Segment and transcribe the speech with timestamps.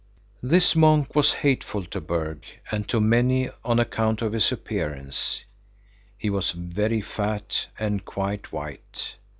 [0.41, 5.43] This monk was hateful to Berg and to many on account of his appearance.
[6.17, 9.13] He was very fat and quite white.